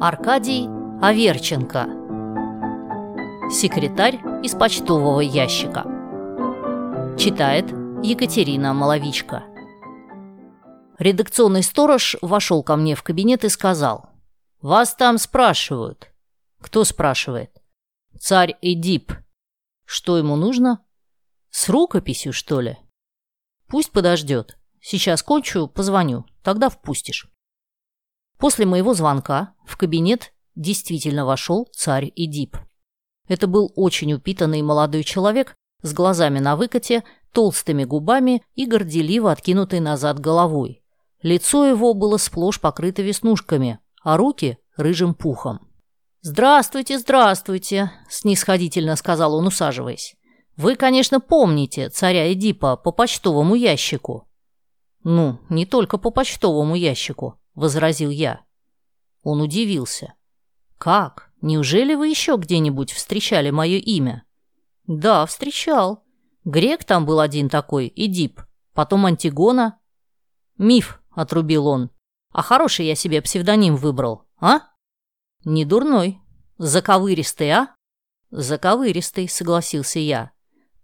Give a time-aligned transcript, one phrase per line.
[0.00, 0.68] Аркадий
[1.00, 1.84] Аверченко
[3.48, 5.84] Секретарь из почтового ящика
[7.16, 7.66] Читает
[8.02, 9.44] Екатерина Маловичка
[10.98, 14.10] Редакционный сторож вошел ко мне в кабинет и сказал
[14.60, 16.10] «Вас там спрашивают».
[16.60, 17.62] «Кто спрашивает?»
[18.18, 19.12] «Царь Эдип».
[19.84, 20.84] «Что ему нужно?»
[21.50, 22.76] «С рукописью, что ли?»
[23.68, 24.58] «Пусть подождет.
[24.80, 26.24] Сейчас кончу, позвоню.
[26.42, 27.33] Тогда впустишь».
[28.44, 32.58] После моего звонка в кабинет действительно вошел царь Эдип.
[33.26, 39.80] Это был очень упитанный молодой человек с глазами на выкате, толстыми губами и горделиво откинутой
[39.80, 40.82] назад головой.
[41.22, 45.66] Лицо его было сплошь покрыто веснушками, а руки– рыжим пухом.
[46.20, 50.16] «Здравствуйте, здравствуйте»,– снисходительно сказал он, усаживаясь.
[50.58, 54.28] «Вы, конечно, помните царя Эдипа по почтовому ящику».
[55.02, 58.43] «Ну, не только по почтовому ящику»,– возразил я.
[59.24, 60.14] Он удивился.
[60.78, 61.32] «Как?
[61.40, 64.24] Неужели вы еще где-нибудь встречали мое имя?»
[64.86, 66.04] «Да, встречал.
[66.44, 68.42] Грек там был один такой, Эдип.
[68.74, 69.78] Потом Антигона».
[70.58, 71.90] «Миф»,— отрубил он.
[72.30, 74.60] «А хороший я себе псевдоним выбрал, а?»
[75.44, 76.20] «Не дурной.
[76.58, 77.74] Заковыристый, а?»
[78.30, 80.32] «Заковыристый»,— согласился я.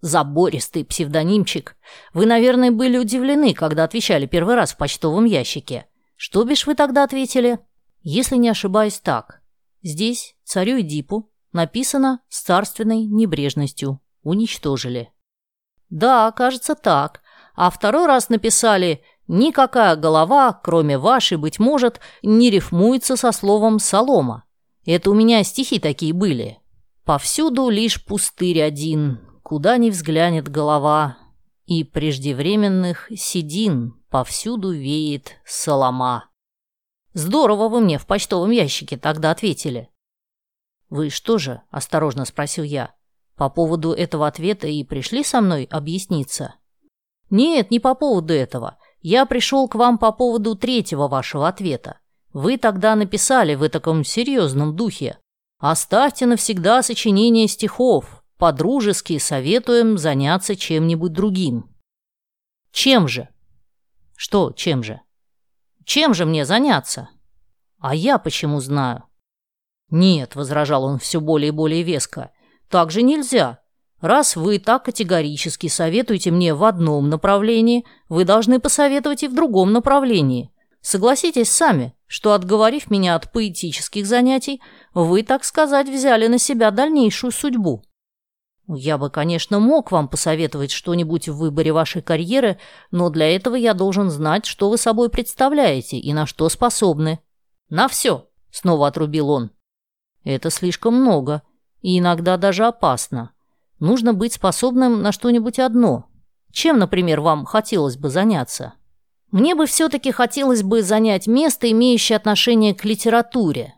[0.00, 1.76] «Забористый псевдонимчик.
[2.14, 5.86] Вы, наверное, были удивлены, когда отвечали первый раз в почтовом ящике.
[6.16, 7.58] Что бишь вы тогда ответили?
[8.02, 9.42] Если не ошибаюсь так.
[9.82, 14.00] Здесь царю Эдипу написано с царственной небрежностью.
[14.22, 15.12] Уничтожили.
[15.88, 17.22] Да, кажется так.
[17.54, 24.44] А второй раз написали «Никакая голова, кроме вашей, быть может, не рифмуется со словом «солома».
[24.86, 26.58] Это у меня стихи такие были.
[27.04, 31.18] Повсюду лишь пустырь один, куда ни взглянет голова,
[31.66, 36.29] и преждевременных седин повсюду веет солома.
[37.12, 39.90] Здорово вы мне в почтовом ящике тогда ответили.
[40.88, 42.94] Вы что же, осторожно спросил я,
[43.36, 46.54] по поводу этого ответа и пришли со мной объясниться?
[47.30, 48.78] Нет, не по поводу этого.
[49.00, 52.00] Я пришел к вам по поводу третьего вашего ответа.
[52.32, 55.18] Вы тогда написали в таком серьезном духе.
[55.58, 61.76] Оставьте навсегда сочинение стихов, Подружески советуем заняться чем-нибудь другим.
[62.72, 63.28] Чем же?
[64.16, 65.02] Что чем же?
[65.90, 67.08] Чем же мне заняться?
[67.80, 69.02] А я почему знаю?
[69.90, 72.30] Нет, возражал он все более и более веско.
[72.68, 73.58] Так же нельзя.
[74.00, 79.72] Раз вы так категорически советуете мне в одном направлении, вы должны посоветовать и в другом
[79.72, 80.52] направлении.
[80.80, 84.62] Согласитесь сами, что, отговорив меня от поэтических занятий,
[84.94, 87.82] вы, так сказать, взяли на себя дальнейшую судьбу.
[88.66, 92.58] Я бы, конечно, мог вам посоветовать что-нибудь в выборе вашей карьеры,
[92.90, 97.20] но для этого я должен знать, что вы собой представляете и на что способны.
[97.68, 99.50] На все, снова отрубил он.
[100.22, 101.42] Это слишком много
[101.80, 103.32] и иногда даже опасно.
[103.78, 106.06] Нужно быть способным на что-нибудь одно.
[106.52, 108.74] Чем, например, вам хотелось бы заняться?
[109.30, 113.74] Мне бы все-таки хотелось бы занять место, имеющее отношение к литературе.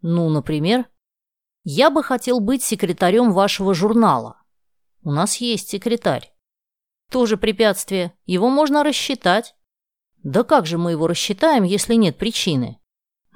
[0.00, 0.86] Ну, например,
[1.68, 4.40] я бы хотел быть секретарем вашего журнала.
[5.02, 6.32] У нас есть секретарь.
[7.10, 8.12] Тоже препятствие.
[8.24, 9.56] Его можно рассчитать.
[10.22, 12.78] Да как же мы его рассчитаем, если нет причины?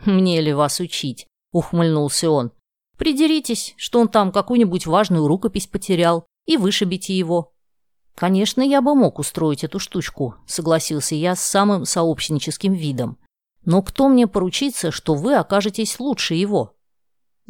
[0.05, 1.27] Мне ли вас учить?
[1.51, 2.53] Ухмыльнулся он.
[2.97, 7.53] Придеритесь, что он там какую-нибудь важную рукопись потерял, и вышибите его.
[8.15, 13.19] Конечно, я бы мог устроить эту штучку, согласился я с самым сообщническим видом.
[13.65, 16.77] Но кто мне поручится, что вы окажетесь лучше его?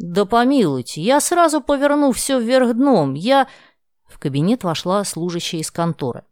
[0.01, 3.13] «Да помилуйте, я сразу поверну все вверх дном.
[3.13, 3.47] Я...»
[4.07, 6.23] В кабинет вошла служащая из конторы.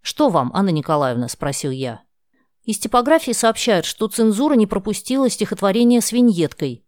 [0.00, 2.00] «Что вам, Анна Николаевна?»– спросил я.
[2.62, 6.82] Из типографии сообщают, что цензура не пропустила стихотворение с виньеткой.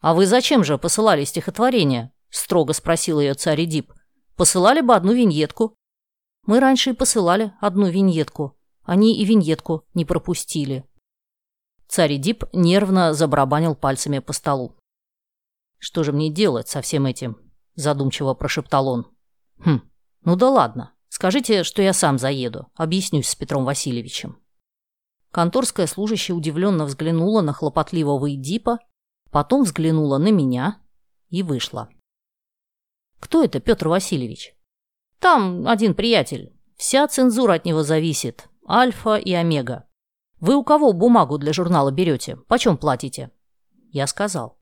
[0.00, 3.92] «А вы зачем же посылали стихотворение?»– строго спросил ее царь Эдип.
[4.34, 5.76] «Посылали бы одну виньетку».
[6.44, 8.56] «Мы раньше и посылали одну виньетку.
[8.82, 10.84] Они и виньетку не пропустили».
[11.86, 14.79] Царь Эдип нервно забарабанил пальцами по столу.
[15.80, 17.38] «Что же мне делать со всем этим?»–
[17.74, 19.06] задумчиво прошептал он.
[19.64, 19.80] «Хм,
[20.24, 20.92] ну да ладно.
[21.08, 22.68] Скажите, что я сам заеду.
[22.74, 24.38] Объяснюсь с Петром Васильевичем».
[25.30, 28.78] Конторская служащая удивленно взглянула на хлопотливого Эдипа,
[29.30, 30.82] потом взглянула на меня
[31.30, 31.88] и вышла.
[33.18, 34.54] «Кто это, Петр Васильевич?»
[35.18, 36.54] «Там один приятель.
[36.76, 38.50] Вся цензура от него зависит.
[38.68, 39.88] Альфа и Омега.
[40.40, 42.36] Вы у кого бумагу для журнала берете?
[42.36, 43.30] Почем платите?»
[43.92, 44.59] Я сказал.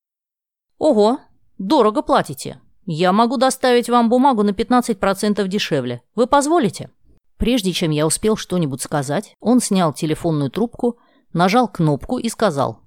[0.78, 1.18] «Ого,
[1.58, 2.60] дорого платите.
[2.86, 6.02] Я могу доставить вам бумагу на 15% дешевле.
[6.14, 6.90] Вы позволите?»
[7.36, 10.98] Прежде чем я успел что-нибудь сказать, он снял телефонную трубку,
[11.32, 12.80] нажал кнопку и сказал.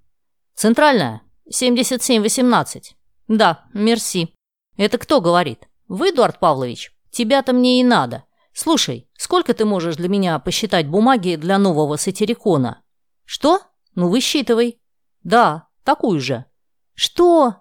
[0.56, 1.22] «Центральная,
[1.52, 2.96] 77-18.
[3.28, 4.34] Да, мерси.
[4.78, 5.68] Это кто говорит?
[5.88, 6.94] Вы, Эдуард Павлович?
[7.12, 8.24] Тебя-то мне и надо.
[8.54, 12.82] Слушай, сколько ты можешь для меня посчитать бумаги для нового сатирикона?
[13.26, 13.62] Что?
[13.96, 14.82] Ну, высчитывай.
[15.24, 16.46] Да, такую же.
[16.94, 17.61] Что?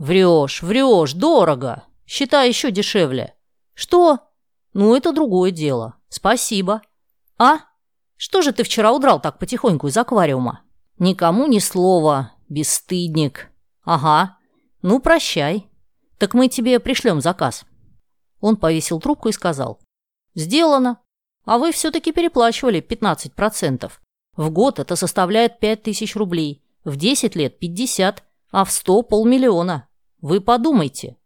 [0.00, 1.84] Врешь, врешь, дорого.
[2.06, 3.34] Считай еще дешевле.
[3.74, 4.30] Что?
[4.72, 5.96] Ну, это другое дело.
[6.08, 6.80] Спасибо.
[7.36, 7.58] А?
[8.16, 10.62] Что же ты вчера удрал так потихоньку из аквариума?
[10.98, 13.50] Никому ни слова, бесстыдник.
[13.84, 14.38] Ага.
[14.80, 15.68] Ну, прощай.
[16.16, 17.66] Так мы тебе пришлем заказ.
[18.40, 19.80] Он повесил трубку и сказал.
[20.34, 21.02] Сделано.
[21.44, 23.92] А вы все-таки переплачивали 15%.
[24.36, 26.64] В год это составляет 5000 рублей.
[26.84, 29.88] В 10 лет 50, а в 100 полмиллиона.
[30.20, 31.16] Вы подумайте.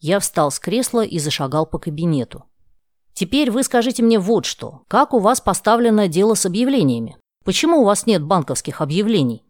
[0.00, 2.44] Я встал с кресла и зашагал по кабинету.
[3.12, 4.82] Теперь вы скажите мне вот что.
[4.88, 7.18] Как у вас поставлено дело с объявлениями?
[7.44, 9.44] Почему у вас нет банковских объявлений?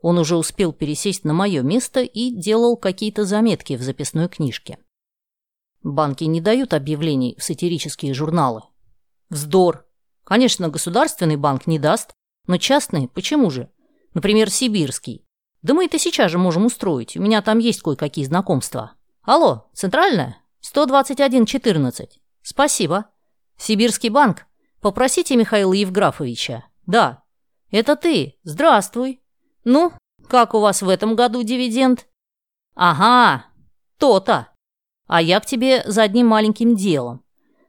[0.00, 4.78] Он уже успел пересесть на мое место и делал какие-то заметки в записной книжке.
[5.82, 8.62] Банки не дают объявлений в сатирические журналы.
[9.28, 9.86] Вздор.
[10.24, 12.12] Конечно, государственный банк не даст,
[12.46, 13.70] но частный почему же?
[14.14, 15.24] Например, сибирский.
[15.62, 18.92] Да мы это сейчас же можем устроить, у меня там есть кое-какие знакомства.
[19.22, 20.38] Алло, центральная?
[20.62, 22.20] 12114.
[22.42, 23.06] Спасибо.
[23.56, 24.46] Сибирский банк.
[24.80, 26.64] Попросите Михаила Евграфовича.
[26.86, 27.22] Да.
[27.70, 28.38] Это ты.
[28.42, 29.20] Здравствуй.
[29.64, 29.92] Ну,
[30.28, 32.06] как у вас в этом году дивиденд?
[32.74, 33.44] Ага,
[33.98, 34.48] то-то.
[35.06, 37.24] А я к тебе за одним маленьким делом.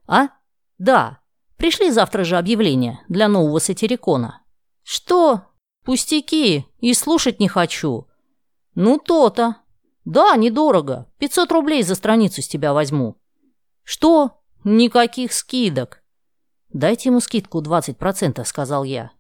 [0.07, 0.29] А?
[0.77, 1.19] Да.
[1.57, 4.41] Пришли завтра же объявление для нового сатирикона.
[4.83, 5.50] Что?
[5.83, 6.65] Пустяки.
[6.79, 8.07] И слушать не хочу.
[8.75, 9.57] Ну, то-то.
[10.05, 11.07] Да, недорого.
[11.19, 13.17] 500 рублей за страницу с тебя возьму.
[13.83, 14.41] Что?
[14.63, 16.03] Никаких скидок.
[16.69, 19.11] Дайте ему скидку 20%, сказал я.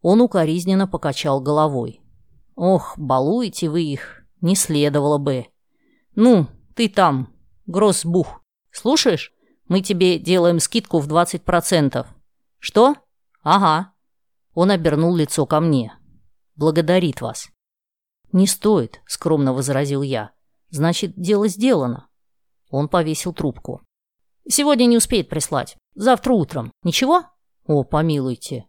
[0.00, 2.00] Он укоризненно покачал головой.
[2.54, 4.22] Ох, балуете вы их.
[4.40, 5.46] Не следовало бы.
[6.14, 7.32] Ну, ты там,
[7.66, 8.42] Гроссбух.
[8.70, 9.32] Слушаешь?
[9.68, 12.06] Мы тебе делаем скидку в 20%.
[12.58, 12.96] Что?
[13.42, 13.92] Ага.
[14.54, 15.94] Он обернул лицо ко мне.
[16.62, 17.50] Благодарит вас.
[18.30, 20.30] Не стоит, скромно возразил я.
[20.70, 22.06] Значит, дело сделано.
[22.70, 23.82] Он повесил трубку.
[24.48, 25.76] Сегодня не успеет прислать.
[25.96, 26.70] Завтра утром.
[26.84, 27.24] Ничего?
[27.66, 28.68] О, помилуйте.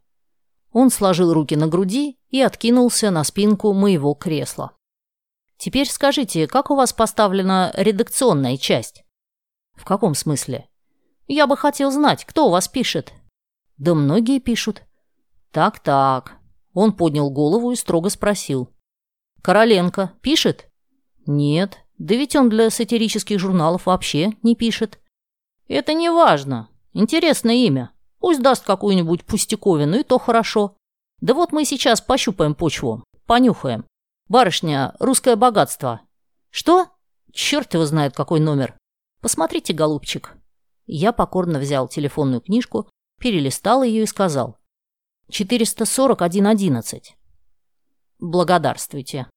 [0.71, 4.75] Он сложил руки на груди и откинулся на спинку моего кресла.
[5.57, 9.03] Теперь скажите, как у вас поставлена редакционная часть?
[9.75, 10.67] В каком смысле?
[11.27, 13.13] Я бы хотел знать, кто у вас пишет.
[13.77, 14.81] Да многие пишут.
[15.51, 16.39] Так-так.
[16.73, 18.69] Он поднял голову и строго спросил.
[19.41, 20.69] Короленко пишет?
[21.25, 21.79] Нет.
[21.97, 24.99] Да ведь он для сатирических журналов вообще не пишет.
[25.67, 26.69] Это не важно.
[26.93, 27.91] Интересное имя.
[28.19, 30.77] Пусть даст какую-нибудь пустяковину, и то хорошо.
[31.21, 33.85] Да вот мы сейчас пощупаем почву, понюхаем.
[34.29, 36.01] «Барышня, русское богатство».
[36.49, 36.87] «Что?»
[37.33, 38.77] «Черт его знает, какой номер».
[39.21, 40.33] «Посмотрите, голубчик».
[40.85, 44.57] Я покорно взял телефонную книжку, перелистал ее и сказал.
[45.29, 47.01] «441.11».
[48.19, 49.27] «Благодарствуйте».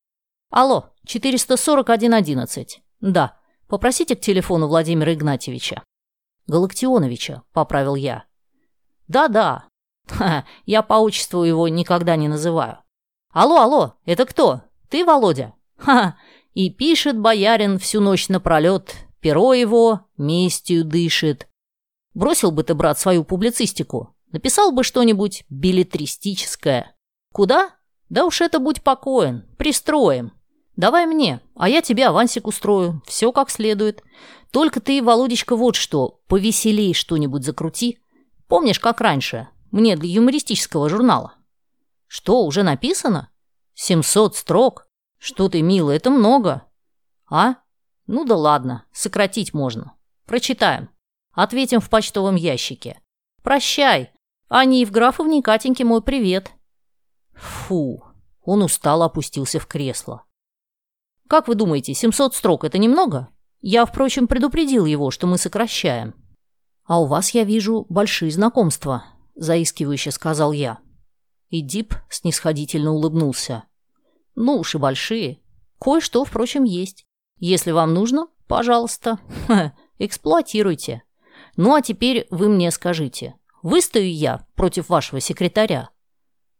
[0.51, 2.67] «Алло, 441.11».
[3.01, 3.39] «Да,
[3.69, 5.83] попросите к телефону Владимира Игнатьевича».
[6.47, 8.25] «Галактионовича»,— поправил я.
[9.09, 9.69] «Да-да.
[10.67, 12.79] Я по отчеству его никогда не называю».
[13.33, 15.55] «Алло, алло, это кто?» Ты, Володя?
[15.77, 16.17] Ха!
[16.55, 21.49] И пишет боярин всю ночь напролет, перо его местью дышит.
[22.15, 24.16] Бросил бы ты, брат, свою публицистику.
[24.33, 26.97] Написал бы что-нибудь билетристическое.
[27.33, 27.71] Куда?
[28.09, 29.47] Да уж это будь покоен.
[29.57, 30.33] Пристроим.
[30.77, 33.03] Давай мне, а я тебе авансик устрою.
[33.07, 34.03] Все как следует.
[34.53, 37.99] Только ты, Володечка, вот что, повеселей что-нибудь закрути.
[38.47, 39.49] Помнишь, как раньше?
[39.71, 41.35] Мне для юмористического журнала.
[42.07, 43.31] Что, уже написано?
[43.75, 44.87] Семьсот строк?
[45.19, 46.63] Что ты, милый, это много.
[47.29, 47.57] А?
[48.07, 49.95] Ну да ладно, сократить можно.
[50.27, 50.91] Прочитаем.
[51.33, 53.01] Ответим в почтовом ящике.
[53.43, 54.13] Прощай.
[54.49, 56.53] Ане Евграфовне и Катеньке мой привет.
[57.35, 58.05] Фу.
[58.43, 60.25] Он устало опустился в кресло.
[61.29, 63.29] Как вы думаете, 700 строк– это немного?
[63.61, 66.15] Я, впрочем, предупредил его, что мы сокращаем.
[66.85, 70.79] А у вас, я вижу, большие знакомства, заискивающе сказал я.
[71.49, 73.65] И Дип снисходительно улыбнулся.
[74.37, 75.41] «Ну уж и большие.
[75.81, 77.05] Кое-что, впрочем, есть.
[77.39, 79.19] Если вам нужно, пожалуйста,
[79.99, 81.03] эксплуатируйте.
[81.57, 85.91] Ну а теперь вы мне скажите, выстою я против вашего секретаря?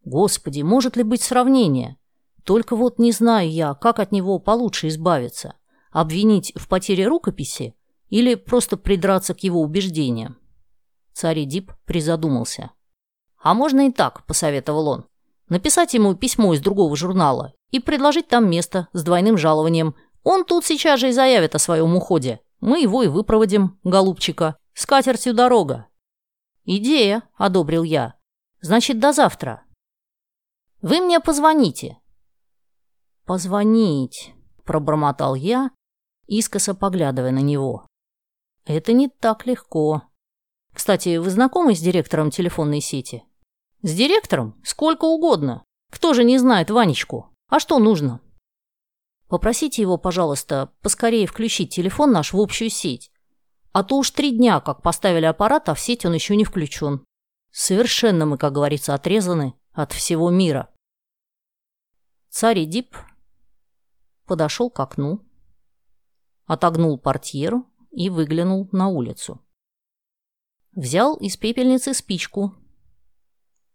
[0.05, 1.97] Господи, может ли быть сравнение?
[2.45, 5.55] Только вот не знаю я, как от него получше избавиться.
[5.91, 7.75] Обвинить в потере рукописи
[8.09, 10.39] или просто придраться к его убеждениям?»
[11.13, 12.71] Царь Эдип призадумался.
[13.43, 15.07] «А можно и так»,— посоветовал он.
[15.49, 19.95] написать ему письмо из другого журнала и предложить там место с двойным жалованием.
[20.25, 22.41] Он тут сейчас же и заявит о своем уходе.
[22.61, 24.57] Мы его и выпроводим, голубчика.
[24.75, 25.87] С катертью дорога.
[26.69, 28.17] Идея, одобрил я.
[28.61, 29.65] Значит, до завтра.
[30.83, 31.99] Вы мне позвоните.
[33.25, 35.71] Позвонить, пробормотал я,
[36.27, 37.87] искоса поглядывая на него.
[38.65, 40.03] Это не так легко.
[40.75, 43.23] Кстати, вы знакомы с директором телефонной сети?
[43.83, 44.61] С директором?
[44.65, 45.65] Сколько угодно.
[45.93, 47.33] Кто же не знает Ванечку?
[47.49, 48.21] А что нужно?
[49.29, 53.13] Попросите его, пожалуйста, поскорее включить телефон наш в общую сеть.
[53.73, 57.05] А то уж три дня, как поставили аппарат, а в сеть он еще не включен.
[57.51, 60.71] Совершенно мы, как говорится, отрезаны от всего мира.
[62.29, 62.97] Царь Эдип
[64.27, 65.27] подошел к окну,
[66.45, 69.43] отогнул портьеру и выглянул на улицу.
[70.73, 72.55] Взял из пепельницы спичку,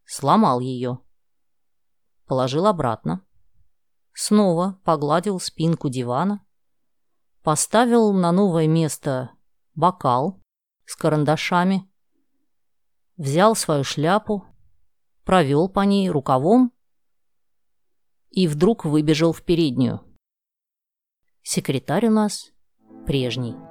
[0.05, 0.99] сломал ее,
[2.27, 3.25] положил обратно,
[4.13, 6.45] снова погладил спинку дивана,
[7.41, 9.31] поставил на новое место
[9.75, 10.41] бокал
[10.85, 11.89] с карандашами,
[13.17, 14.45] взял свою шляпу,
[15.23, 16.71] провел по ней рукавом
[18.29, 20.01] и вдруг выбежал в переднюю.
[21.43, 22.51] Секретарь у нас
[23.05, 23.70] прежний.